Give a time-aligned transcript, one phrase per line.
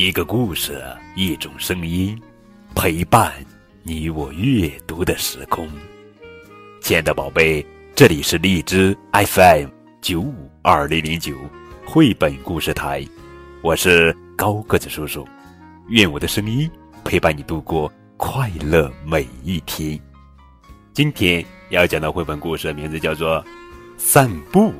[0.00, 0.80] 一个故事，
[1.16, 2.16] 一种声音，
[2.72, 3.32] 陪伴
[3.82, 5.68] 你我阅读的时空。
[6.80, 9.66] 亲爱的宝贝，这里是荔枝 FM
[10.00, 11.34] 九五二零零九
[11.84, 13.04] 绘本故事台，
[13.60, 15.26] 我是高个子叔叔。
[15.88, 16.70] 愿我的声音
[17.04, 19.98] 陪伴你度过快乐每一天。
[20.92, 23.42] 今天要讲的绘本故事名字叫做
[23.96, 24.70] 《散步》，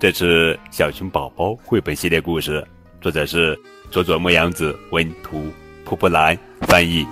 [0.00, 2.66] 这是小熊宝宝绘本系列故事，
[3.00, 3.58] 作者是。
[3.90, 5.50] 佐佐木阳子文图，
[5.82, 7.06] 蒲蒲兰翻译。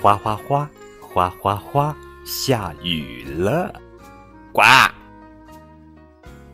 [0.00, 0.66] 哗哗哗，
[0.98, 3.70] 哗哗哗，下雨了！
[4.50, 4.62] 呱，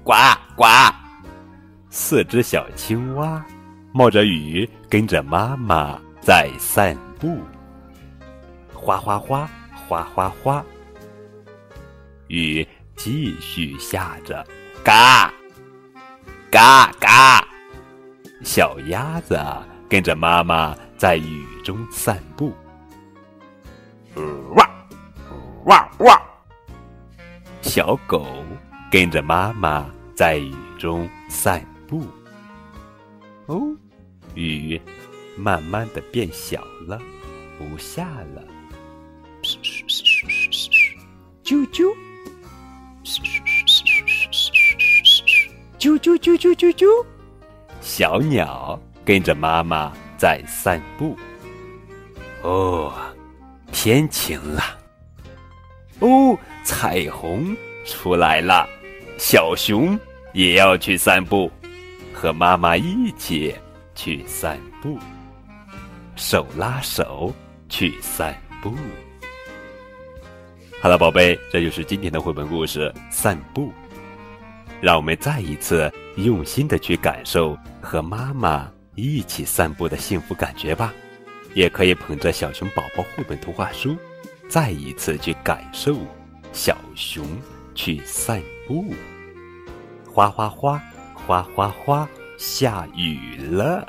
[0.03, 0.13] 呱
[0.57, 0.65] 呱。
[1.91, 3.41] 四只小青蛙
[3.93, 7.39] 冒着雨，跟着妈妈在散步。
[8.75, 9.49] 哗哗哗，
[9.87, 10.65] 哗哗哗，
[12.27, 14.45] 雨继续下着。
[14.83, 15.33] 嘎，
[16.51, 17.47] 嘎嘎。
[18.43, 19.39] 小鸭子
[19.89, 22.53] 跟着妈妈在雨中散步。
[24.55, 24.71] 哇，
[25.67, 26.21] 哇哇！
[27.63, 28.27] 小狗
[28.91, 32.05] 跟着妈妈在雨中散步。
[33.47, 33.61] 哦，
[34.35, 34.81] 雨
[35.37, 36.99] 慢慢的变小了，
[37.59, 38.43] 不下了。
[46.01, 46.87] 啾啾啾啾啾。
[47.81, 51.17] 小鸟跟着妈妈在散步。
[52.43, 52.93] 哦，
[53.73, 54.63] 天晴了。
[56.01, 58.69] 哦，彩虹出来了。
[59.19, 59.99] 小熊
[60.33, 61.51] 也要去散步，
[62.15, 63.55] 和妈妈一起
[63.95, 64.99] 去散步，
[66.17, 67.31] 手拉手
[67.69, 68.75] 去散步。
[70.81, 73.67] 好了，宝贝，这就是今天的绘本故事《散步》。
[74.81, 80.93] 让我们再一次用心的去感受和妈妈一起散步的幸福感觉吧，
[81.55, 83.97] 也可以捧着小熊宝宝绘本图画书，
[84.49, 85.97] 再一次去感受
[86.53, 87.25] 小熊
[87.75, 88.95] 去散步。
[90.07, 90.83] 哗哗哗，
[91.15, 93.87] 哗哗哗，下雨了！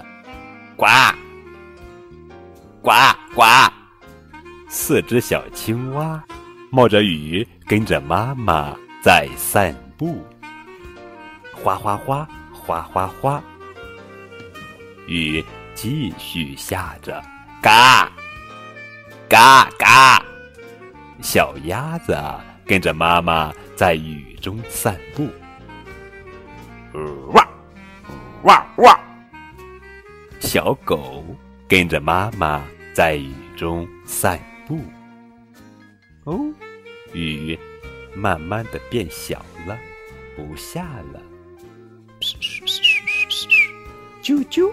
[0.76, 0.86] 呱，
[2.82, 2.92] 呱
[3.34, 3.44] 呱，
[4.70, 6.24] 四只小青蛙
[6.70, 10.24] 冒着雨跟着妈妈在散步。
[11.64, 13.44] 哗哗哗，哗哗哗，
[15.06, 15.46] 雨
[15.76, 17.22] 继续下着，
[17.62, 18.12] 嘎，
[19.30, 20.26] 嘎嘎，
[21.22, 22.18] 小鸭子
[22.66, 25.30] 跟着妈妈在雨中散步。
[27.32, 27.48] 哇，
[28.42, 29.00] 哇哇，
[30.40, 31.24] 小狗
[31.68, 34.82] 跟着妈妈在雨中散步。
[36.24, 36.40] 哦，
[37.14, 37.58] 雨
[38.16, 39.78] 慢慢的变小了，
[40.36, 40.84] 不下
[41.14, 41.22] 了。
[44.22, 44.72] 啾啾，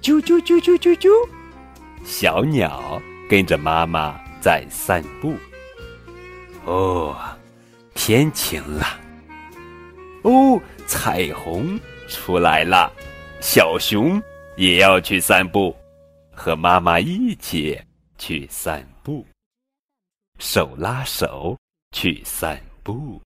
[0.00, 1.10] 啾啾啾啾啾啾，
[2.04, 5.34] 小鸟跟着妈妈在散步。
[6.64, 7.16] 哦，
[7.94, 9.00] 天晴了。
[10.22, 11.78] 哦，彩虹
[12.08, 12.92] 出来了。
[13.40, 14.22] 小熊
[14.56, 15.76] 也要去散步，
[16.32, 17.78] 和妈妈一起
[18.18, 19.26] 去散步，
[20.38, 21.56] 手拉手
[21.92, 23.20] 去散步。